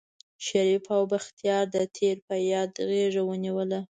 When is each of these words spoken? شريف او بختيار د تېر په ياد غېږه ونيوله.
شريف 0.45 0.85
او 0.95 1.01
بختيار 1.11 1.65
د 1.75 1.77
تېر 1.95 2.17
په 2.27 2.35
ياد 2.51 2.71
غېږه 2.89 3.21
ونيوله. 3.25 3.79